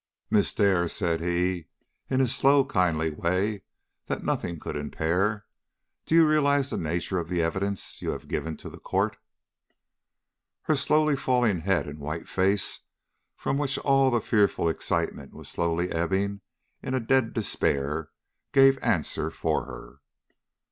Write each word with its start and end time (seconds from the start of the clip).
"Miss 0.31 0.51
Dare," 0.51 0.87
said 0.87 1.21
he, 1.21 1.67
in 2.09 2.19
his 2.21 2.33
slow, 2.35 2.65
kindly 2.65 3.11
way 3.11 3.61
that 4.07 4.23
nothing 4.23 4.57
could 4.59 4.75
impair, 4.75 5.45
"do 6.07 6.15
you 6.15 6.25
realize 6.27 6.71
the 6.71 6.77
nature 6.79 7.19
of 7.19 7.29
the 7.29 7.43
evidence 7.43 8.01
you 8.01 8.09
have 8.09 8.27
given 8.27 8.57
to 8.57 8.69
the 8.71 8.79
court?" 8.79 9.17
Her 10.63 10.75
slowly 10.75 11.15
falling 11.15 11.59
head 11.59 11.87
and 11.87 11.99
white 11.99 12.27
face, 12.27 12.79
from 13.35 13.59
which 13.59 13.77
all 13.77 14.09
the 14.09 14.21
fearful 14.21 14.69
excitement 14.69 15.35
was 15.35 15.49
slowly 15.49 15.91
ebbing 15.91 16.41
in 16.81 16.95
a 16.95 16.99
dead 16.99 17.31
despair, 17.33 18.09
gave 18.53 18.79
answer 18.81 19.29
for 19.29 19.65
her. 19.65 19.99